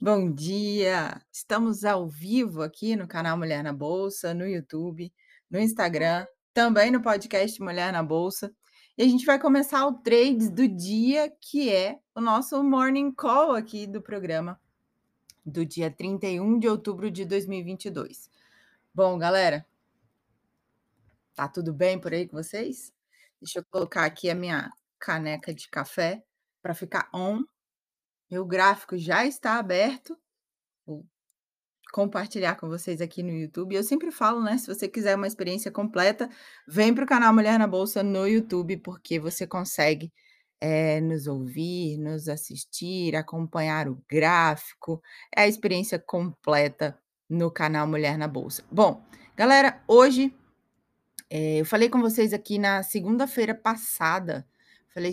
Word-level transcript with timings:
Bom 0.00 0.32
dia! 0.32 1.22
Estamos 1.32 1.84
ao 1.84 2.08
vivo 2.08 2.62
aqui 2.62 2.96
no 2.96 3.06
canal 3.06 3.38
Mulher 3.38 3.62
na 3.62 3.72
Bolsa, 3.72 4.34
no 4.34 4.44
YouTube, 4.44 5.12
no 5.48 5.60
Instagram, 5.60 6.26
também 6.52 6.90
no 6.90 7.00
podcast 7.00 7.62
Mulher 7.62 7.92
na 7.92 8.02
Bolsa. 8.02 8.52
E 8.98 9.04
a 9.04 9.06
gente 9.06 9.24
vai 9.24 9.38
começar 9.38 9.86
o 9.86 9.94
trades 9.94 10.50
do 10.50 10.66
dia, 10.66 11.32
que 11.40 11.72
é 11.72 12.00
o 12.12 12.20
nosso 12.20 12.60
morning 12.64 13.12
call 13.12 13.52
aqui 13.52 13.86
do 13.86 14.02
programa 14.02 14.60
do 15.46 15.64
dia 15.64 15.92
31 15.92 16.58
de 16.58 16.68
outubro 16.68 17.08
de 17.08 17.24
2022. 17.24 18.28
Bom, 18.92 19.16
galera, 19.16 19.64
tá 21.36 21.46
tudo 21.46 21.72
bem 21.72 22.00
por 22.00 22.12
aí 22.12 22.26
com 22.26 22.36
vocês? 22.36 22.92
Deixa 23.40 23.60
eu 23.60 23.64
colocar 23.70 24.04
aqui 24.04 24.28
a 24.28 24.34
minha 24.34 24.72
caneca 24.98 25.54
de 25.54 25.68
café 25.68 26.24
para 26.64 26.72
ficar 26.72 27.10
on. 27.12 27.44
Meu 28.30 28.46
gráfico 28.46 28.96
já 28.96 29.26
está 29.26 29.58
aberto. 29.58 30.18
Vou 30.86 31.04
compartilhar 31.92 32.56
com 32.56 32.70
vocês 32.70 33.02
aqui 33.02 33.22
no 33.22 33.30
YouTube. 33.30 33.74
Eu 33.74 33.84
sempre 33.84 34.10
falo, 34.10 34.42
né? 34.42 34.56
Se 34.56 34.66
você 34.66 34.88
quiser 34.88 35.14
uma 35.14 35.26
experiência 35.26 35.70
completa, 35.70 36.26
vem 36.66 36.94
para 36.94 37.04
o 37.04 37.06
canal 37.06 37.34
Mulher 37.34 37.58
na 37.58 37.66
Bolsa 37.66 38.02
no 38.02 38.26
YouTube, 38.26 38.78
porque 38.78 39.20
você 39.20 39.46
consegue 39.46 40.10
é, 40.58 41.02
nos 41.02 41.26
ouvir, 41.26 41.98
nos 41.98 42.28
assistir, 42.30 43.14
acompanhar 43.14 43.86
o 43.86 44.02
gráfico. 44.08 45.02
É 45.36 45.42
a 45.42 45.46
experiência 45.46 45.98
completa 45.98 46.98
no 47.28 47.50
canal 47.50 47.86
Mulher 47.86 48.16
na 48.16 48.26
Bolsa. 48.26 48.64
Bom, 48.72 49.04
galera, 49.36 49.84
hoje 49.86 50.34
é, 51.28 51.60
eu 51.60 51.66
falei 51.66 51.90
com 51.90 52.00
vocês 52.00 52.32
aqui 52.32 52.58
na 52.58 52.82
segunda-feira 52.82 53.54
passada. 53.54 54.48
Falei, 54.94 55.12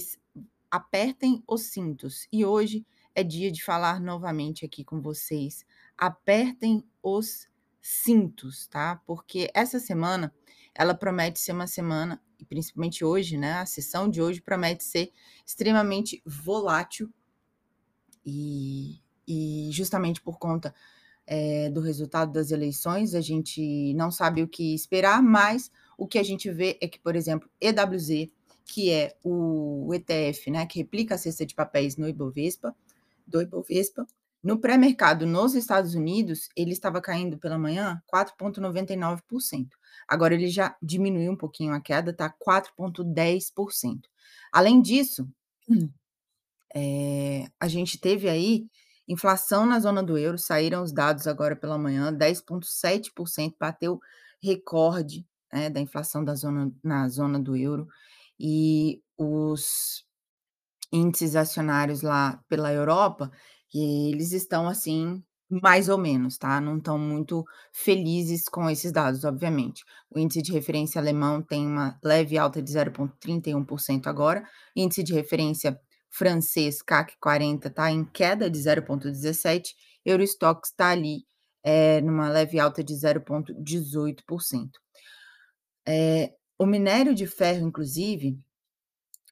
apertem 0.72 1.44
os 1.46 1.64
cintos. 1.64 2.28
E 2.32 2.46
hoje 2.46 2.86
é 3.14 3.24
dia 3.24 3.52
de 3.52 3.62
falar 3.62 4.00
novamente 4.00 4.66
aqui 4.66 4.84
com 4.84 5.02
vocês. 5.02 5.66
Apertem 5.98 6.84
os 7.04 7.50
cintos, 7.82 8.68
tá? 8.68 9.02
Porque 9.06 9.52
essa 9.54 9.80
semana 9.80 10.34
ela 10.74 10.96
promete 10.96 11.40
ser 11.40 11.52
uma 11.52 11.68
semana, 11.68 12.22
e 12.40 12.46
principalmente 12.46 13.04
hoje, 13.04 13.38
né? 13.38 13.54
A 13.56 13.66
sessão 13.66 14.10
de 14.10 14.22
hoje 14.22 14.42
promete 14.42 14.84
ser 14.84 15.12
extremamente 15.46 16.22
volátil 16.26 17.12
e, 18.26 19.02
e 19.28 19.70
justamente 19.72 20.22
por 20.22 20.40
conta 20.40 20.74
é, 21.28 21.70
do 21.70 21.82
resultado 21.82 22.32
das 22.32 22.52
eleições, 22.52 23.14
a 23.14 23.22
gente 23.22 23.94
não 23.94 24.10
sabe 24.10 24.42
o 24.42 24.48
que 24.48 24.74
esperar, 24.74 25.22
mas 25.22 25.72
o 25.98 26.08
que 26.08 26.18
a 26.18 26.24
gente 26.24 26.50
vê 26.52 26.78
é 26.82 26.88
que, 26.88 27.00
por 27.00 27.16
exemplo, 27.16 27.50
EWZ, 27.60 28.30
que 28.66 28.92
é 28.92 29.16
o 29.24 29.92
ETF, 29.94 30.52
né, 30.52 30.66
que 30.66 30.80
replica 30.80 31.16
a 31.16 31.18
cesta 31.18 31.46
de 31.46 31.56
papéis 31.56 31.98
no 31.98 32.08
Ibovespa, 32.08 32.76
do 33.28 33.42
Ibovespa. 33.42 34.06
No 34.44 34.60
pré-mercado 34.60 35.26
nos 35.26 35.54
Estados 35.54 35.94
Unidos, 35.94 36.50
ele 36.56 36.72
estava 36.72 37.00
caindo 37.00 37.38
pela 37.38 37.60
manhã 37.60 38.02
4,99%. 38.12 39.70
Agora 40.08 40.34
ele 40.34 40.48
já 40.48 40.76
diminuiu 40.82 41.32
um 41.32 41.38
pouquinho 41.38 41.74
a 41.74 41.80
queda, 41.80 42.12
está 42.12 42.30
4,10%. 42.30 44.02
Além 44.52 44.82
disso, 44.82 45.28
é, 46.74 47.46
a 47.60 47.68
gente 47.68 48.00
teve 48.00 48.28
aí 48.28 48.66
inflação 49.08 49.66
na 49.66 49.80
zona 49.80 50.02
do 50.02 50.18
euro, 50.18 50.38
saíram 50.38 50.84
os 50.84 50.92
dados 50.92 51.28
agora 51.28 51.56
pela 51.56 51.78
manhã, 51.78 52.12
10,7%, 52.12 53.56
bateu 53.60 54.00
recorde 54.42 55.26
né, 55.52 55.70
da 55.70 55.80
inflação 55.80 56.24
da 56.24 56.34
zona, 56.34 56.72
na 56.84 57.08
zona 57.10 57.40
do 57.40 57.56
euro. 57.56 57.88
E 58.44 59.02
os 59.18 60.04
índices 60.92 61.36
acionários 61.36 62.02
lá 62.02 62.42
pela 62.50 62.74
Europa, 62.74 63.32
e 63.74 64.12
eles 64.12 64.32
estão 64.32 64.68
assim, 64.68 65.24
mais 65.50 65.90
ou 65.90 65.98
menos, 65.98 66.38
tá? 66.38 66.60
Não 66.60 66.78
estão 66.78 66.98
muito 66.98 67.46
felizes 67.74 68.46
com 68.50 68.70
esses 68.70 68.92
dados, 68.92 69.24
obviamente. 69.24 69.84
O 70.10 70.18
índice 70.20 70.42
de 70.42 70.52
referência 70.52 71.00
alemão 71.00 71.42
tem 71.42 71.68
uma 71.68 72.00
leve 72.04 72.38
alta 72.38 72.62
de 72.62 72.72
0,31% 72.72 74.08
agora, 74.08 74.44
índice 74.76 75.04
de 75.04 75.14
referência 75.14 75.80
francês 76.10 76.82
CAC 76.82 77.16
40 77.20 77.68
está 77.70 77.92
em 77.92 78.04
queda 78.06 78.50
de 78.50 78.60
0,17%, 78.60 79.64
Eurostox 80.06 80.70
está 80.70 80.90
ali 80.90 81.26
é, 81.64 82.02
numa 82.02 82.30
leve 82.30 82.60
alta 82.60 82.84
de 82.84 82.94
0,18%. 82.94 84.70
É, 85.88 86.34
o 86.62 86.66
minério 86.68 87.16
de 87.16 87.26
ferro, 87.26 87.68
inclusive, 87.68 88.38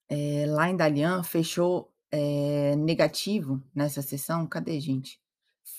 é, 0.10 0.46
lá 0.48 0.68
em 0.68 0.76
Dalian 0.76 1.22
fechou 1.22 1.94
é, 2.12 2.76
negativo 2.76 3.62
nessa 3.74 4.02
sessão. 4.02 4.48
Cadê, 4.48 4.80
gente? 4.80 5.22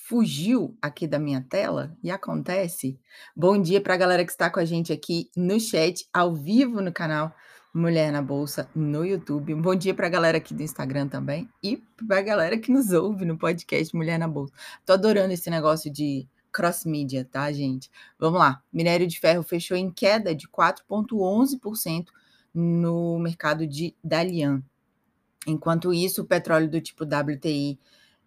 Fugiu 0.07 0.79
aqui 0.81 1.09
da 1.09 1.19
minha 1.19 1.41
tela 1.41 1.93
e 2.05 2.09
acontece. 2.09 3.01
Bom 3.35 3.61
dia 3.61 3.81
para 3.81 3.95
a 3.95 3.97
galera 3.97 4.25
que 4.25 4.31
está 4.31 4.49
com 4.49 4.61
a 4.61 4.65
gente 4.65 4.93
aqui 4.93 5.29
no 5.37 5.59
chat, 5.59 6.09
ao 6.13 6.37
vivo 6.37 6.81
no 6.81 6.93
canal 6.93 7.35
Mulher 7.75 8.13
na 8.13 8.23
Bolsa 8.23 8.71
no 8.73 9.05
YouTube. 9.05 9.53
Bom 9.57 9.75
dia 9.75 9.93
para 9.93 10.07
a 10.07 10.11
galera 10.11 10.39
aqui 10.39 10.55
do 10.55 10.63
Instagram 10.63 11.09
também 11.09 11.49
e 11.61 11.83
para 12.07 12.21
a 12.21 12.23
galera 12.23 12.59
que 12.59 12.71
nos 12.71 12.93
ouve 12.93 13.25
no 13.25 13.37
podcast 13.37 13.93
Mulher 13.97 14.21
na 14.21 14.29
Bolsa. 14.29 14.55
Tô 14.87 14.93
adorando 14.93 15.33
esse 15.33 15.51
negócio 15.51 15.93
de 15.93 16.29
cross 16.53 16.85
mídia, 16.85 17.25
tá, 17.31 17.51
gente? 17.53 17.91
Vamos 18.19 18.39
lá. 18.39 18.63
Minério 18.73 19.07
de 19.07 19.19
ferro 19.19 19.43
fechou 19.43 19.77
em 19.77 19.91
queda 19.91 20.35
de 20.35 20.49
4,11% 20.49 22.07
no 22.53 23.19
mercado 23.19 23.67
de 23.67 23.95
Dalian. 24.03 24.63
Enquanto 25.47 25.95
isso, 25.95 26.23
o 26.23 26.27
petróleo 26.27 26.69
do 26.69 26.81
tipo 26.81 27.05
WTI 27.05 27.79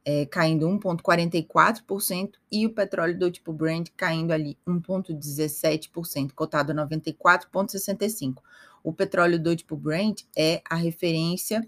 é, 0.05 0.25
caindo 0.25 0.67
1,44% 0.67 2.33
e 2.51 2.65
o 2.65 2.73
petróleo 2.73 3.17
do 3.17 3.31
tipo 3.31 3.53
Brent 3.53 3.89
caindo 3.95 4.31
ali 4.31 4.57
1,17%, 4.67 6.33
cotado 6.33 6.71
a 6.71 6.75
94,65%. 6.75 8.37
O 8.83 8.91
petróleo 8.91 9.41
do 9.41 9.55
tipo 9.55 9.77
Brent 9.77 10.23
é 10.35 10.61
a 10.69 10.75
referência 10.75 11.65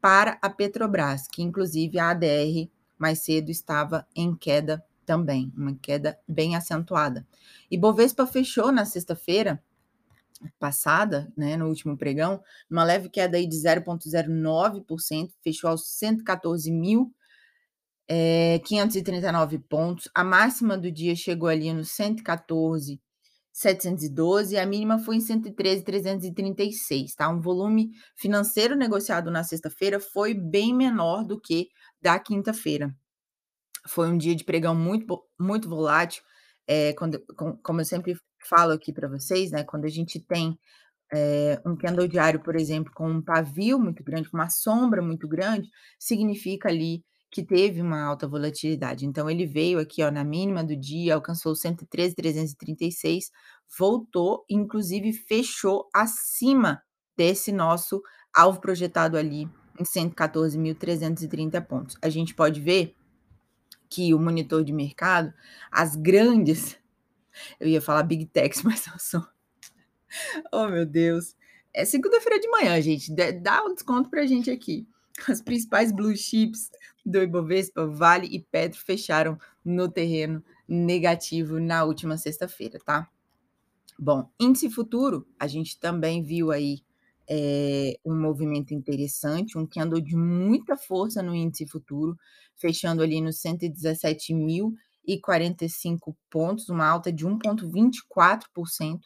para 0.00 0.38
a 0.40 0.48
Petrobras, 0.48 1.26
que 1.26 1.42
inclusive 1.42 1.98
a 1.98 2.10
ADR 2.10 2.70
mais 2.96 3.20
cedo 3.20 3.50
estava 3.50 4.06
em 4.14 4.34
queda 4.34 4.84
também, 5.06 5.50
uma 5.56 5.74
queda 5.76 6.18
bem 6.28 6.56
acentuada. 6.56 7.26
E 7.70 7.78
Bovespa 7.78 8.26
fechou 8.26 8.70
na 8.70 8.84
sexta-feira 8.84 9.62
passada, 10.58 11.32
né, 11.36 11.56
no 11.56 11.68
último 11.68 11.96
pregão, 11.96 12.42
uma 12.70 12.84
leve 12.84 13.08
queda 13.08 13.36
aí 13.36 13.46
de 13.46 13.56
0,09%, 13.56 15.30
fechou 15.42 15.70
aos 15.70 15.84
114.539 15.84 17.14
é, 18.08 18.60
pontos. 19.68 20.08
A 20.14 20.22
máxima 20.22 20.76
do 20.76 20.90
dia 20.90 21.16
chegou 21.16 21.48
ali 21.48 21.72
no 21.72 21.80
114.712, 21.82 24.60
a 24.60 24.66
mínima 24.66 24.98
foi 24.98 25.16
em 25.16 25.20
113.336, 25.20 27.14
tá? 27.16 27.28
Um 27.28 27.40
volume 27.40 27.90
financeiro 28.14 28.76
negociado 28.76 29.30
na 29.30 29.42
sexta-feira 29.42 29.98
foi 30.00 30.34
bem 30.34 30.74
menor 30.74 31.24
do 31.24 31.40
que 31.40 31.68
da 32.00 32.18
quinta-feira. 32.18 32.94
Foi 33.88 34.08
um 34.08 34.18
dia 34.18 34.34
de 34.34 34.44
pregão 34.44 34.74
muito, 34.74 35.22
muito 35.38 35.68
volátil, 35.68 36.22
é, 36.66 36.92
quando, 36.94 37.20
com, 37.36 37.56
como 37.58 37.80
eu 37.80 37.84
sempre 37.84 38.16
falo 38.48 38.72
aqui 38.72 38.92
para 38.92 39.08
vocês, 39.08 39.50
né? 39.50 39.64
Quando 39.64 39.84
a 39.84 39.88
gente 39.88 40.20
tem 40.20 40.58
é, 41.12 41.60
um 41.64 41.76
candle 41.76 42.08
diário, 42.08 42.40
por 42.40 42.56
exemplo, 42.56 42.92
com 42.94 43.08
um 43.08 43.22
pavio 43.22 43.78
muito 43.78 44.02
grande, 44.02 44.28
com 44.28 44.36
uma 44.36 44.50
sombra 44.50 45.02
muito 45.02 45.28
grande, 45.28 45.68
significa 45.98 46.68
ali 46.68 47.04
que 47.30 47.44
teve 47.44 47.82
uma 47.82 48.02
alta 48.02 48.26
volatilidade. 48.26 49.04
Então, 49.04 49.28
ele 49.28 49.46
veio 49.46 49.78
aqui 49.78 50.02
ó, 50.02 50.10
na 50.10 50.24
mínima 50.24 50.64
do 50.64 50.76
dia, 50.76 51.14
alcançou 51.14 51.54
113,336, 51.54 53.30
voltou, 53.78 54.44
inclusive 54.48 55.12
fechou 55.12 55.88
acima 55.94 56.80
desse 57.16 57.52
nosso 57.52 58.02
alvo 58.34 58.60
projetado 58.60 59.16
ali 59.16 59.48
em 59.78 59.84
114.330 59.84 61.60
pontos. 61.66 61.96
A 62.02 62.08
gente 62.08 62.34
pode 62.34 62.60
ver 62.60 62.94
que 63.88 64.12
o 64.14 64.18
monitor 64.18 64.64
de 64.64 64.72
mercado, 64.72 65.32
as 65.70 65.96
grandes 65.96 66.78
eu 67.58 67.68
ia 67.68 67.80
falar 67.80 68.02
Big 68.02 68.26
Techs, 68.26 68.62
mas 68.64 68.86
eu 68.86 68.98
sou. 68.98 69.26
Oh, 70.52 70.68
meu 70.68 70.86
Deus. 70.86 71.36
É 71.72 71.84
segunda-feira 71.84 72.40
de 72.40 72.48
manhã, 72.48 72.80
gente. 72.80 73.12
Dá 73.40 73.62
um 73.64 73.74
desconto 73.74 74.08
pra 74.08 74.26
gente 74.26 74.50
aqui. 74.50 74.86
As 75.28 75.40
principais 75.40 75.92
blue 75.92 76.16
chips 76.16 76.70
do 77.04 77.22
Ibovespa, 77.22 77.86
Vale 77.86 78.26
e 78.26 78.40
Petro 78.40 78.80
fecharam 78.80 79.38
no 79.64 79.88
terreno 79.88 80.44
negativo 80.68 81.58
na 81.58 81.84
última 81.84 82.18
sexta-feira, 82.18 82.78
tá? 82.84 83.08
Bom, 83.98 84.28
índice 84.38 84.68
futuro, 84.68 85.26
a 85.38 85.46
gente 85.46 85.78
também 85.78 86.22
viu 86.22 86.50
aí 86.50 86.80
é, 87.28 87.98
um 88.04 88.14
movimento 88.20 88.72
interessante, 88.74 89.58
um 89.58 89.66
que 89.66 89.80
andou 89.80 90.00
de 90.00 90.16
muita 90.16 90.76
força 90.76 91.22
no 91.22 91.34
índice 91.34 91.66
futuro, 91.66 92.16
fechando 92.56 93.02
ali 93.02 93.20
no 93.20 93.32
117 93.32 94.34
mil 94.34 94.74
e 95.06 95.20
45 95.20 96.16
pontos, 96.30 96.68
uma 96.68 96.86
alta 96.86 97.12
de 97.12 97.26
1,24%, 97.26 99.00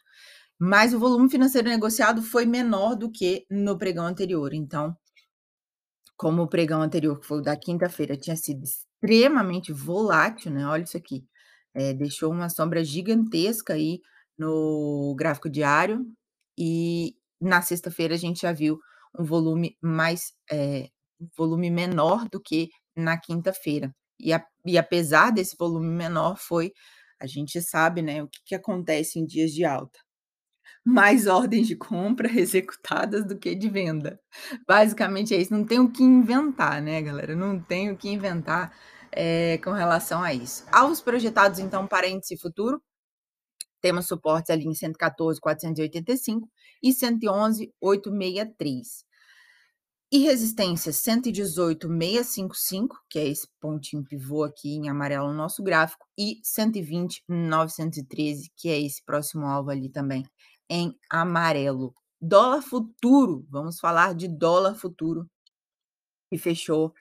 mas 0.59 0.93
o 0.93 0.99
volume 0.99 1.29
financeiro 1.29 1.69
negociado 1.69 2.21
foi 2.21 2.45
menor 2.45 2.95
do 2.95 3.11
que 3.11 3.45
no 3.49 3.77
pregão 3.77 4.05
anterior. 4.05 4.53
Então, 4.53 4.95
como 6.17 6.43
o 6.43 6.47
pregão 6.47 6.81
anterior, 6.81 7.19
que 7.19 7.25
foi 7.27 7.39
o 7.39 7.41
da 7.41 7.55
quinta-feira, 7.57 8.15
tinha 8.17 8.35
sido 8.35 8.63
extremamente 8.63 9.73
volátil, 9.73 10.51
né, 10.51 10.65
olha 10.67 10.83
isso 10.83 10.97
aqui, 10.97 11.25
eh, 11.73 11.93
deixou 11.93 12.31
uma 12.31 12.49
sombra 12.49 12.83
gigantesca 12.83 13.73
aí 13.73 14.01
no 14.37 15.15
gráfico 15.17 15.49
diário, 15.49 16.05
e 16.57 17.15
na 17.41 17.61
sexta-feira 17.61 18.15
a 18.15 18.17
gente 18.17 18.41
já 18.41 18.51
viu 18.53 18.79
um 19.17 19.23
volume 19.25 19.77
mais, 19.81 20.33
um 21.19 21.27
volume 21.37 21.69
menor 21.71 22.27
do 22.29 22.41
que 22.41 22.69
na 22.95 23.17
quinta-feira. 23.17 23.93
E 24.19 24.31
e 24.65 24.77
apesar 24.77 25.31
desse 25.31 25.55
volume 25.57 25.87
menor 25.89 26.37
foi 26.37 26.71
a 27.19 27.27
gente 27.27 27.61
sabe, 27.61 28.01
né, 28.01 28.23
o 28.23 28.27
que 28.27 28.39
que 28.47 28.55
acontece 28.55 29.19
em 29.19 29.25
dias 29.25 29.51
de 29.51 29.63
alta. 29.65 29.99
Mais 30.85 31.27
ordens 31.27 31.67
de 31.67 31.75
compra 31.75 32.27
executadas 32.39 33.25
do 33.27 33.37
que 33.37 33.55
de 33.55 33.69
venda. 33.69 34.19
Basicamente 34.67 35.33
é 35.35 35.37
isso, 35.41 35.53
não 35.53 35.65
tem 35.65 35.79
o 35.79 35.91
que 35.91 36.03
inventar, 36.03 36.81
né, 36.81 37.01
galera, 37.01 37.35
não 37.35 37.59
tem 37.61 37.91
o 37.91 37.97
que 37.97 38.09
inventar, 38.09 38.73
eh, 39.11 39.59
com 39.63 39.71
relação 39.71 40.21
a 40.23 40.33
isso. 40.33 40.65
Alvos 40.71 41.01
projetados 41.01 41.59
então 41.59 41.87
para 41.87 42.07
índice 42.09 42.37
futuro, 42.37 42.81
temos 43.81 44.07
suportes 44.07 44.49
ali 44.49 44.65
em 44.65 44.73
114.485 44.73 46.47
e 46.81 46.91
111.863. 46.91 49.03
E 50.13 50.19
resistência 50.19 50.91
118.655, 50.91 52.97
que 53.09 53.17
é 53.17 53.29
esse 53.29 53.47
pontinho 53.61 54.03
pivô 54.03 54.43
aqui 54.43 54.75
em 54.75 54.89
amarelo 54.89 55.29
no 55.29 55.33
nosso 55.33 55.63
gráfico, 55.63 56.05
e 56.17 56.41
120.913, 56.43 58.51
que 58.57 58.67
é 58.69 58.77
esse 58.79 59.01
próximo 59.05 59.45
alvo 59.45 59.69
ali 59.69 59.87
também 59.89 60.25
em 60.69 60.93
amarelo. 61.09 61.95
Dólar 62.19 62.61
futuro, 62.61 63.45
vamos 63.49 63.79
falar 63.79 64.13
de 64.13 64.27
dólar 64.27 64.75
futuro, 64.75 65.29
que 66.29 66.37
fechou, 66.37 66.93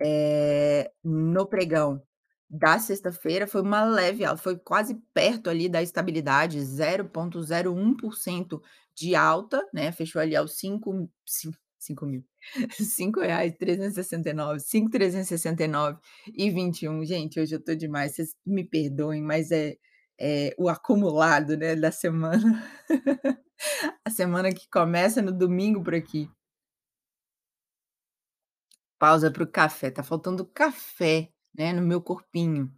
eh, 0.00 0.90
no 1.04 1.46
pregão 1.46 2.02
da 2.48 2.78
sexta-feira, 2.78 3.46
foi 3.46 3.60
uma 3.62 3.84
leve 3.84 4.24
alta, 4.24 4.42
foi 4.42 4.56
quase 4.58 4.94
perto 5.12 5.50
ali 5.50 5.68
da 5.68 5.82
estabilidade, 5.82 6.58
0,01% 6.60 8.60
de 8.94 9.14
alta, 9.14 9.62
né, 9.74 9.92
fechou 9.92 10.20
ali 10.22 10.34
aos 10.36 10.56
cinco 10.58 11.10
cin 11.26 11.50
cinco 11.78 12.06
mil, 12.06 12.24
R$5.369, 12.56 14.60
5.369 14.60 15.98
e 16.34 16.50
21. 16.50 17.04
Gente, 17.04 17.38
hoje 17.40 17.54
eu 17.54 17.62
tô 17.62 17.74
demais, 17.74 18.14
vocês 18.14 18.34
me 18.44 18.64
perdoem, 18.64 19.22
mas 19.22 19.50
é 19.50 19.76
é 20.18 20.54
o 20.58 20.68
acumulado, 20.68 21.56
né, 21.56 21.76
da 21.76 21.90
semana. 21.92 22.62
A 24.04 24.10
semana 24.10 24.52
que 24.52 24.68
começa 24.70 25.22
no 25.22 25.32
domingo 25.32 25.82
por 25.82 25.94
aqui. 25.94 26.28
Pausa 28.98 29.30
para 29.30 29.42
o 29.42 29.50
café, 29.50 29.90
tá 29.90 30.02
faltando 30.02 30.44
café, 30.46 31.30
né, 31.56 31.72
no 31.72 31.82
meu 31.82 32.00
corpinho. 32.00 32.70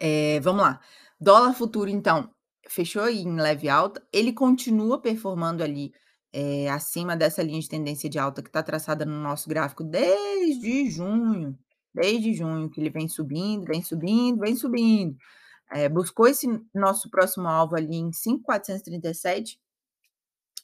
Eh, 0.00 0.40
vamos 0.40 0.62
lá, 0.62 0.80
dólar 1.20 1.54
futuro 1.54 1.88
então, 1.90 2.30
fechou 2.68 3.08
em 3.08 3.36
leve 3.36 3.68
alta, 3.68 4.02
ele 4.12 4.32
continua 4.32 5.00
performando 5.00 5.62
ali, 5.62 5.92
eh, 6.32 6.68
acima 6.70 7.16
dessa 7.16 7.42
linha 7.42 7.60
de 7.60 7.68
tendência 7.68 8.08
de 8.10 8.18
alta 8.18 8.42
que 8.42 8.50
tá 8.50 8.62
traçada 8.62 9.04
no 9.06 9.20
nosso 9.20 9.48
gráfico 9.48 9.84
desde 9.84 10.90
junho, 10.90 11.58
desde 11.94 12.34
junho 12.34 12.70
que 12.70 12.80
ele 12.80 12.90
vem 12.90 13.08
subindo, 13.08 13.64
vem 13.66 13.82
subindo, 13.82 14.38
vem 14.40 14.56
subindo. 14.56 15.16
Eh, 15.72 15.88
buscou 15.88 16.28
esse 16.28 16.46
nosso 16.74 17.10
próximo 17.10 17.48
alvo 17.48 17.76
ali 17.76 17.96
em 17.96 18.12
5.437 18.12 19.58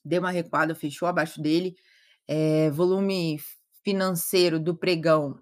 deu 0.05 0.21
uma 0.21 0.31
recuada, 0.31 0.75
fechou 0.75 1.09
abaixo 1.09 1.41
dele, 1.41 1.77
eh, 2.29 2.71
volume 2.71 3.39
financeiro 3.85 4.59
do 4.61 4.77
pregão 4.77 5.39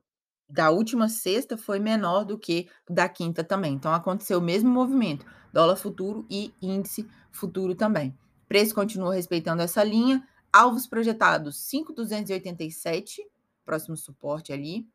da 0.51 0.71
última 0.71 1.09
sexta 1.09 1.57
foi 1.57 1.79
menor 1.79 2.25
do 2.25 2.39
que 2.39 2.69
da 2.89 3.09
quinta 3.09 3.45
também, 3.45 3.75
então 3.75 3.93
aconteceu 3.93 4.39
o 4.39 4.43
mesmo 4.43 4.71
movimento, 4.71 5.27
dólar 5.53 5.77
futuro 5.77 6.27
e 6.29 6.53
índice 6.61 7.07
futuro 7.31 7.75
também. 7.75 8.17
Preço 8.49 8.75
continua 8.75 9.15
respeitando 9.15 9.63
essa 9.63 9.85
linha, 9.85 10.27
alvos 10.53 10.87
projetados 10.87 11.57
5.287, 11.73 13.19
próximo 13.65 13.97
suporte 13.97 14.53
ali, 14.53 14.87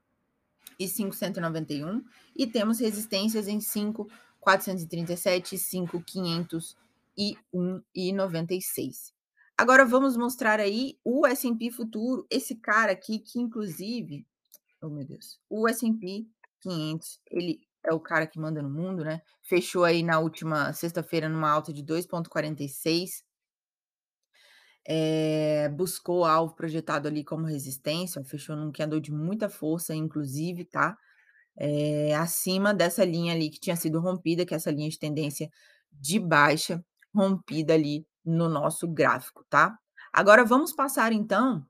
e 0.78 0.86
5.191, 0.86 2.04
e 2.36 2.46
temos 2.46 2.80
resistências 2.80 3.48
em 3.48 3.60
5.437, 3.60 5.56
5.501 7.16 7.81
e 7.96 8.12
96. 8.12 9.16
Agora 9.57 9.86
vamos 9.86 10.18
mostrar 10.18 10.60
aí 10.60 11.00
o 11.02 11.25
S&P 11.25 11.72
futuro, 11.72 12.28
esse 12.30 12.56
cara 12.56 12.92
aqui 12.92 13.19
que 13.19 13.40
inclusive 13.40 14.28
oh 14.86 14.90
meu 14.90 15.06
Deus, 15.06 15.40
o 15.50 15.68
S&P 15.68 16.28
500, 16.62 17.20
ele 17.32 17.62
é 17.86 17.94
o 17.94 18.00
cara 18.00 18.28
que 18.28 18.40
manda 18.40 18.62
no 18.62 18.70
mundo, 18.70 19.04
né, 19.06 19.22
fechou 19.44 19.84
aí 19.84 20.04
na 20.04 20.20
última 20.20 20.74
sexta-feira 20.74 21.30
numa 21.30 21.50
alta 21.52 21.74
de 21.74 21.84
2,46. 21.84 23.22
Eh, 24.88 25.68
buscou 25.70 26.24
alvo 26.26 26.54
projetado 26.56 27.08
ali 27.08 27.24
como 27.24 27.46
resistência, 27.48 28.24
fechou 28.24 28.56
num 28.56 28.72
candle 28.72 29.00
de 29.00 29.12
muita 29.12 29.50
força 29.50 29.96
inclusive, 29.96 30.64
tá, 30.66 30.96
eh, 31.58 32.16
acima 32.16 32.74
dessa 32.74 33.06
linha 33.06 33.34
ali 33.34 33.50
que 33.52 33.60
tinha 33.60 33.76
sido 33.78 34.00
rompida, 34.02 34.46
que 34.46 34.54
é 34.54 34.58
essa 34.58 34.72
linha 34.72 34.90
de 34.90 35.00
tendência 35.00 35.50
de 35.94 36.20
baixa, 36.20 36.84
rompida 37.16 37.74
ali 37.76 38.08
no 38.26 38.50
nosso 38.50 38.88
gráfico, 38.88 39.46
tá. 39.50 39.78
Agora 40.14 40.46
vamos 40.46 40.74
passar 40.74 41.14
então 41.14 41.66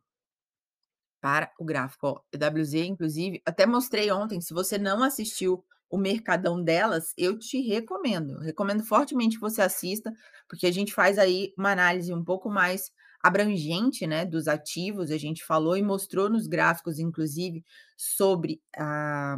para 1.25 1.51
o 1.57 1.65
gráfico, 1.65 2.23
EWZ 2.31 2.75
inclusive, 2.75 3.41
até 3.43 3.65
mostrei 3.65 4.11
ontem, 4.11 4.39
se 4.39 4.53
você 4.53 4.77
não 4.77 5.01
assistiu 5.01 5.65
o 5.89 5.97
mercadão 5.97 6.63
delas, 6.63 7.15
eu 7.17 7.39
te 7.39 7.59
recomendo, 7.61 8.37
recomendo 8.41 8.83
fortemente 8.83 9.37
que 9.37 9.41
você 9.41 9.63
assista, 9.63 10.13
porque 10.47 10.67
a 10.67 10.71
gente 10.71 10.93
faz 10.93 11.17
aí 11.17 11.51
uma 11.57 11.71
análise 11.71 12.13
um 12.13 12.23
pouco 12.23 12.47
mais 12.47 12.91
abrangente, 13.23 14.05
né, 14.05 14.23
dos 14.23 14.47
ativos, 14.47 15.09
a 15.09 15.17
gente 15.17 15.43
falou 15.43 15.75
e 15.75 15.81
mostrou 15.81 16.29
nos 16.29 16.45
gráficos 16.45 16.99
inclusive 16.99 17.65
sobre 17.97 18.61
a 18.77 19.35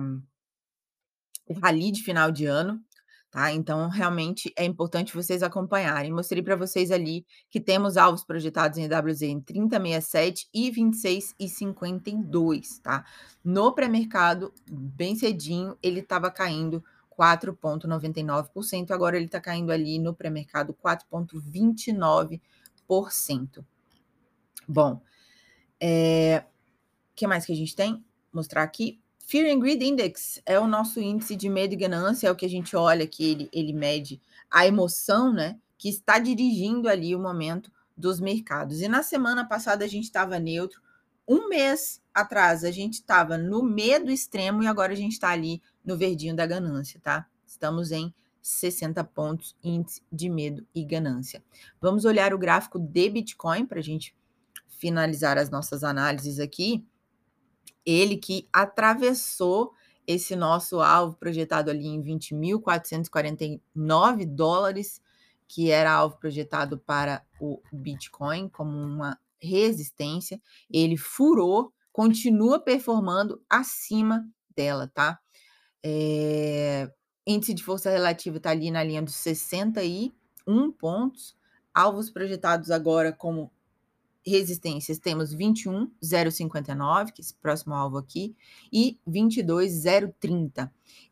o 1.45 1.53
rally 1.53 1.91
de 1.93 2.03
final 2.03 2.29
de 2.29 2.45
ano, 2.45 2.81
tá, 3.29 3.51
então 3.51 3.89
realmente 3.89 4.53
é 4.56 4.63
importante 4.65 5.13
vocês 5.13 5.44
acompanharem. 5.44 6.12
Mostrei 6.12 6.41
para 6.41 6.56
vocês 6.56 6.89
ali 6.91 7.25
que 7.50 7.59
temos 7.59 7.97
alvos 7.97 8.24
projetados 8.24 8.77
em 8.77 8.83
EWZ 8.83 9.24
em 9.24 9.41
30,67 9.41 10.47
e 10.53 10.71
26,52, 10.71 12.79
tá. 12.81 13.03
No 13.44 13.74
pré-mercado, 13.74 14.54
bem 14.69 15.13
cedinho, 15.16 15.78
ele 15.81 15.99
estava 15.99 16.31
caindo 16.31 16.81
4,99%, 17.18 18.92
agora 18.92 19.18
ele 19.18 19.28
tá 19.28 19.42
caindo 19.42 19.71
ali 19.71 19.97
no 19.97 20.13
pré-mercado 20.13 20.71
4,29%. 20.73 23.66
Bom, 24.68 25.01
eh, 25.81 26.44
que 27.16 27.25
mais 27.25 27.44
que 27.45 27.54
a 27.54 27.56
gente 27.56 27.75
tem? 27.75 28.06
Mostrar 28.31 28.61
aqui, 28.63 29.01
Fear 29.29 29.53
and 29.53 29.59
Greed 29.59 29.83
Index 29.83 30.41
é 30.45 30.57
o 30.57 30.65
nosso 30.65 31.01
índice 31.01 31.35
de 31.35 31.49
medo 31.49 31.73
e 31.73 31.75
ganância, 31.75 32.29
é 32.29 32.31
o 32.31 32.35
que 32.35 32.45
a 32.45 32.49
gente 32.49 32.77
olha 32.77 33.05
que 33.05 33.29
ele 33.29 33.49
ele 33.51 33.73
mede 33.73 34.21
a 34.49 34.65
emoção, 34.65 35.33
né, 35.33 35.59
que 35.77 35.89
está 35.89 36.17
dirigindo 36.17 36.87
ali 36.87 37.13
o 37.13 37.19
momento 37.19 37.69
dos 37.95 38.21
mercados. 38.21 38.79
E 38.79 38.87
na 38.87 39.03
semana 39.03 39.45
passada 39.45 39.83
a 39.83 39.87
gente 39.87 40.05
estava 40.05 40.39
neutro, 40.39 40.81
um 41.27 41.49
mês 41.49 42.01
atrás 42.13 42.63
a 42.63 42.71
gente 42.71 42.93
estava 42.93 43.37
no 43.37 43.61
medo 43.61 44.09
extremo 44.09 44.63
e 44.63 44.67
agora 44.67 44.93
a 44.93 44.95
gente 44.95 45.11
está 45.11 45.27
ali 45.31 45.61
no 45.83 45.97
verdinho 45.97 46.33
da 46.33 46.45
ganância, 46.45 46.97
tá. 47.03 47.27
Estamos 47.45 47.91
em 47.91 48.13
60 48.41 49.03
pontos, 49.03 49.57
índice 49.61 50.01
de 50.09 50.29
medo 50.29 50.65
e 50.73 50.85
ganância. 50.85 51.43
Vamos 51.81 52.05
olhar 52.05 52.33
o 52.33 52.37
gráfico 52.37 52.79
de 52.79 53.09
Bitcoin 53.09 53.65
pra 53.65 53.81
gente 53.81 54.15
finalizar 54.79 55.37
as 55.37 55.49
nossas 55.49 55.83
análises 55.83 56.39
aqui. 56.39 56.87
Ele 57.87 58.17
que 58.17 58.47
atravessou 58.51 59.71
esse 60.06 60.35
nosso 60.35 60.81
alvo 60.81 61.15
projetado 61.15 61.71
ali 61.71 61.87
em 61.87 62.03
$20.449, 62.03 64.99
que 65.47 65.71
era 65.71 65.94
alvo 65.94 66.17
projetado 66.17 66.77
para 66.77 67.25
o 67.39 67.61
Bitcoin 67.71 68.49
como 68.49 68.77
uma 68.77 69.17
resistência, 69.41 70.41
ele 70.69 70.97
furou, 70.97 71.71
continua 71.94 72.59
performando 72.59 73.41
acima 73.49 74.27
dela, 74.56 74.91
tá. 74.94 75.19
Eh, 75.81 76.91
índice 77.25 77.53
de 77.53 77.63
força 77.63 77.89
relativa 77.89 78.37
tá 78.39 78.49
ali 78.49 78.69
na 78.69 78.83
linha 78.83 79.01
dos 79.01 79.15
61 79.15 80.71
pontos, 80.71 81.37
alvos 81.73 82.09
projetados 82.09 82.69
agora 82.71 83.13
como 83.13 83.49
resistências 84.29 84.99
temos 84.99 85.33
21.059, 85.33 87.11
que 87.11 87.21
é 87.21 87.23
esse 87.23 87.33
próximo 87.35 87.73
alvo 87.73 87.97
aqui, 87.97 88.35
e 88.71 88.99
22.030. 89.07 90.69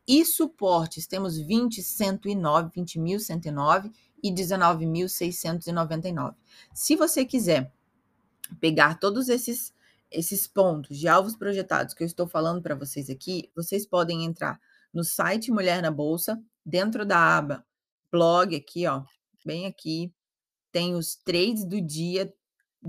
E 0.08 0.24
suportes 0.26 1.08
temos 1.08 1.40
20.109, 1.40 2.72
20.109 2.72 3.92
e 4.22 4.32
19.699. 4.32 6.36
Se 6.74 6.96
você 6.96 7.26
quiser 7.26 7.74
pegar 8.60 9.00
todos 9.00 9.30
esses 9.30 9.74
esses 10.12 10.48
pontos 10.48 10.98
de 10.98 11.08
alvos 11.08 11.36
projetados 11.36 11.94
que 11.94 12.04
eu 12.04 12.08
estou 12.08 12.28
falando 12.28 12.62
pra 12.62 12.76
vocês 12.76 13.10
aqui, 13.10 13.50
vocês 13.56 13.86
podem 13.86 14.24
entrar 14.24 14.62
no 14.94 15.04
site 15.04 15.52
Mulher 15.52 15.82
na 15.82 15.92
Bolsa, 15.92 16.42
dentro 16.66 17.06
da 17.06 17.38
aba 17.38 17.66
blog 18.10 18.56
aqui, 18.56 18.88
ó, 18.88 19.04
bem 19.44 19.66
aqui, 19.66 20.14
tem 20.72 20.96
os 20.96 21.16
trades 21.16 21.66
do 21.66 21.82
dia 21.82 22.34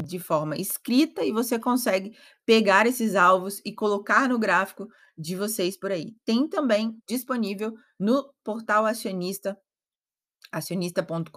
de 0.04 0.18
forma 0.18 0.56
escrita 0.56 1.24
e 1.24 1.32
você 1.32 1.58
consegue 1.58 2.16
pegar 2.44 2.86
esses 2.86 3.14
alvos 3.14 3.60
e 3.64 3.72
colocar 3.72 4.28
no 4.28 4.38
gráfico 4.38 4.88
de 5.16 5.34
vocês 5.34 5.78
por 5.78 5.90
aí. 5.90 6.14
Tem 6.24 6.48
também 6.48 6.98
disponível 7.08 7.74
no 7.98 8.32
portal 8.44 8.84
acionista, 8.84 9.58
acionista.com.br, 10.52 11.30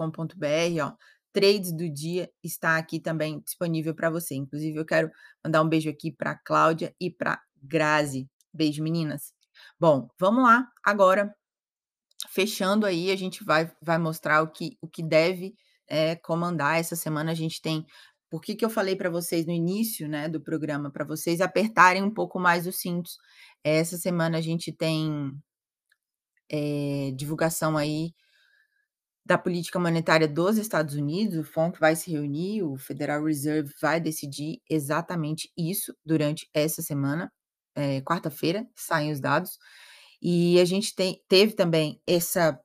ó, 0.81 0.93
trades 1.31 1.71
do 1.71 1.89
dia 1.89 2.29
está 2.43 2.77
aqui 2.77 2.99
também 2.99 3.39
disponível 3.41 3.95
para 3.95 4.09
você. 4.09 4.35
Inclusive, 4.35 4.77
eu 4.77 4.85
quero 4.85 5.09
mandar 5.43 5.61
um 5.61 5.69
beijo 5.69 5.89
aqui 5.89 6.11
para 6.11 6.35
Cláudia 6.35 6.93
e 6.99 7.09
para 7.09 7.41
Grazi. 7.61 8.27
Beijo, 8.53 8.83
meninas. 8.83 9.33
Bom, 9.79 10.07
vamos 10.19 10.43
lá 10.43 10.67
agora. 10.83 11.33
Fechando 12.29 12.85
aí, 12.85 13.11
a 13.11 13.15
gente 13.15 13.43
vai, 13.43 13.71
vai 13.81 13.97
mostrar 13.97 14.41
o 14.41 14.51
que, 14.51 14.77
o 14.81 14.87
que 14.87 15.01
deve 15.01 15.55
é, 15.87 16.15
comandar. 16.17 16.77
Essa 16.77 16.95
semana 16.95 17.31
a 17.31 17.35
gente 17.35 17.61
tem 17.61 17.85
por 18.29 18.41
que, 18.41 18.55
que 18.55 18.63
eu 18.63 18.69
falei 18.69 18.95
para 18.95 19.09
vocês 19.09 19.45
no 19.45 19.51
início 19.51 20.07
né, 20.07 20.29
do 20.29 20.39
programa, 20.39 20.91
para 20.91 21.05
vocês 21.05 21.41
apertarem 21.41 22.03
um 22.03 22.13
pouco 22.13 22.39
mais 22.39 22.67
os 22.67 22.79
cintos? 22.79 23.17
Essa 23.63 23.97
semana 23.97 24.37
a 24.37 24.41
gente 24.41 24.71
tem 24.71 25.31
é, 26.49 27.11
divulgação 27.15 27.77
aí 27.77 28.13
da 29.25 29.37
política 29.37 29.79
monetária 29.79 30.27
dos 30.27 30.57
Estados 30.57 30.95
Unidos, 30.95 31.37
o 31.37 31.43
FONC 31.43 31.79
vai 31.79 31.95
se 31.95 32.09
reunir, 32.09 32.63
o 32.63 32.77
Federal 32.77 33.23
Reserve 33.23 33.71
vai 33.79 33.99
decidir 34.01 34.59
exatamente 34.67 35.51
isso 35.55 35.95
durante 36.03 36.49
essa 36.51 36.81
semana, 36.81 37.31
é, 37.75 38.01
quarta-feira, 38.01 38.67
saem 38.75 39.11
os 39.11 39.19
dados, 39.19 39.59
e 40.19 40.59
a 40.59 40.65
gente 40.65 40.95
tem, 40.95 41.23
teve 41.27 41.53
também 41.53 42.01
essa 42.07 42.59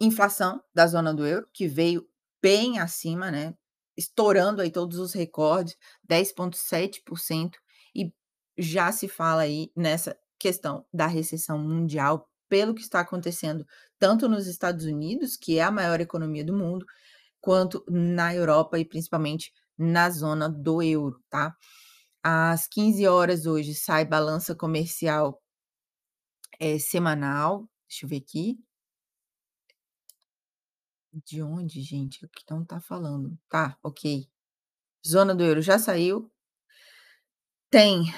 inflação 0.00 0.62
da 0.72 0.86
zona 0.86 1.12
do 1.12 1.26
euro, 1.26 1.48
que 1.52 1.66
veio 1.66 2.06
bem 2.40 2.78
acima, 2.78 3.28
né? 3.28 3.52
Estourando 3.96 4.62
aí 4.62 4.70
todos 4.70 4.98
os 4.98 5.12
recordes, 5.12 5.76
10,7%, 6.08 7.52
e 7.94 8.12
já 8.58 8.92
se 8.92 9.08
fala 9.08 9.42
aí 9.42 9.70
nessa 9.76 10.16
questão 10.38 10.84
da 10.92 11.06
recessão 11.06 11.58
mundial, 11.58 12.28
pelo 12.48 12.74
que 12.74 12.82
está 12.82 13.00
acontecendo 13.00 13.66
tanto 13.98 14.28
nos 14.28 14.46
Estados 14.46 14.84
Unidos, 14.84 15.36
que 15.36 15.58
é 15.58 15.62
a 15.62 15.70
maior 15.70 16.00
economia 16.00 16.44
do 16.44 16.52
mundo, 16.52 16.86
quanto 17.40 17.84
na 17.88 18.34
Europa 18.34 18.78
e 18.78 18.84
principalmente 18.84 19.52
na 19.78 20.10
zona 20.10 20.48
do 20.48 20.82
euro, 20.82 21.22
tá? 21.28 21.54
Às 22.22 22.66
15 22.66 23.06
horas 23.06 23.46
hoje 23.46 23.74
sai 23.74 24.04
balança 24.04 24.54
comercial 24.54 25.40
é, 26.58 26.78
semanal. 26.78 27.68
Deixa 27.88 28.04
eu 28.04 28.08
ver 28.08 28.16
aqui. 28.16 28.58
De 31.24 31.42
onde, 31.42 31.80
gente? 31.80 32.24
O 32.24 32.28
que 32.28 32.44
não 32.50 32.64
tá 32.64 32.80
falando. 32.80 33.38
Tá, 33.48 33.78
ok. 33.82 34.28
Zona 35.06 35.34
do 35.34 35.42
euro 35.42 35.62
já 35.62 35.78
saiu. 35.78 36.30
Tem 37.70 38.12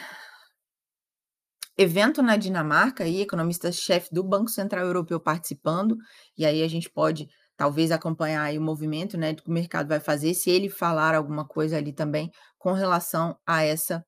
evento 1.77 2.23
na 2.23 2.37
Dinamarca 2.37 3.05
aí, 3.05 3.21
economista-chefe 3.21 4.13
do 4.13 4.25
Banco 4.25 4.51
Central 4.51 4.85
Europeu 4.85 5.21
participando, 5.21 5.97
e 6.37 6.45
aí 6.45 6.63
a 6.63 6.69
gente 6.69 6.91
pode 6.91 7.29
talvez 7.57 7.93
acompanhar 7.93 8.43
aí 8.43 8.59
o 8.59 8.63
movimento, 8.63 9.17
né, 9.17 9.35
que 9.35 9.49
o 9.49 9.53
mercado 9.53 9.89
vai 9.89 10.01
fazer, 10.01 10.35
se 10.35 10.51
ele 10.51 10.69
falar 10.69 11.15
alguma 11.15 11.47
coisa 11.47 11.77
ali 11.77 11.93
também 11.93 12.31
com 12.59 12.73
relação 12.73 13.39
a 13.47 13.63
essa 13.63 14.05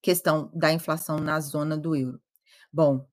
questão 0.00 0.50
da 0.54 0.72
inflação 0.72 1.18
na 1.18 1.40
zona 1.40 1.76
do 1.76 1.96
euro. 1.96 2.20
Bom, 2.72 3.04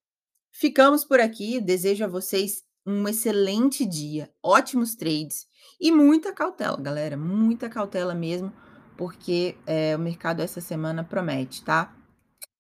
ficamos 0.52 1.04
por 1.04 1.20
aqui, 1.20 1.60
desejo 1.60 2.04
a 2.06 2.08
vocês 2.08 2.65
um 2.86 3.08
excelente 3.08 3.86
dia, 3.86 4.32
ótimos 4.44 4.96
trades 4.96 5.48
e 5.80 5.92
muita 5.92 6.32
cautela, 6.34 6.78
galera, 6.80 7.18
muita 7.18 7.68
cautela 7.68 8.14
mesmo, 8.14 8.54
porque 8.98 9.58
é, 9.66 9.96
o 9.96 10.00
mercado 10.00 10.42
essa 10.42 10.62
semana 10.62 11.04
promete, 11.04 11.64
tá? 11.64 11.96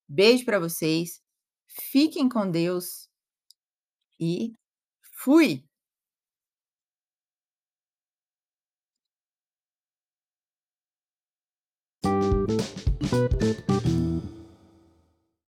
Beijo 0.08 0.44
para 0.44 0.60
vocês, 0.60 1.22
fiquem 1.67 2.27
com 2.27 2.50
Deus 2.50 3.08
e 4.20 4.53
fui! 5.13 5.63